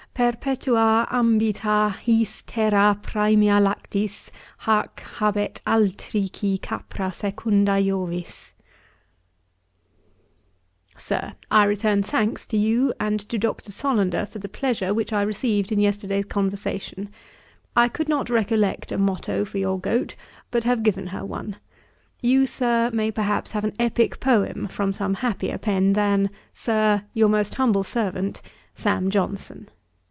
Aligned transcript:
'Perpetua 0.13 1.07
ambitâ 1.09 1.95
his 1.95 2.43
terrá 2.45 3.01
præmia 3.01 3.59
lactis 3.61 4.29
Hac 4.59 5.01
habet 5.17 5.61
altrici 5.65 6.57
Capra 6.61 7.11
secunda 7.13 7.77
Jovis.' 7.83 8.53
'Sir, 10.97 11.33
'I 11.49 11.63
return 11.63 12.03
thanks 12.03 12.45
to 12.45 12.55
you 12.57 12.93
and 12.99 13.21
to 13.29 13.37
Dr. 13.39 13.71
Solander 13.71 14.25
for 14.27 14.37
the 14.37 14.49
pleasure 14.49 14.93
which 14.93 15.11
I 15.13 15.21
received 15.23 15.71
in 15.71 15.79
yesterday's 15.79 16.25
conversation. 16.25 17.09
I 17.75 17.87
could 17.87 18.09
not 18.09 18.29
recollect 18.29 18.91
a 18.91 18.97
motto 18.99 19.43
for 19.45 19.57
your 19.59 19.79
Goat, 19.79 20.15
but 20.51 20.65
have 20.65 20.83
given 20.83 21.07
her 21.07 21.25
one. 21.25 21.55
You, 22.21 22.45
Sir, 22.45 22.91
may 22.93 23.09
perhaps 23.11 23.51
have 23.51 23.63
an 23.63 23.71
epick 23.79 24.19
poem 24.19 24.67
from 24.67 24.91
some 24.93 25.15
happier 25.15 25.57
pen 25.57 25.93
than, 25.93 26.29
Sir, 26.53 27.05
'Your 27.13 27.29
most 27.29 27.55
humble 27.55 27.83
servant, 27.85 28.41
'SAM. 28.75 29.09
JOHNSON.' 29.09 29.69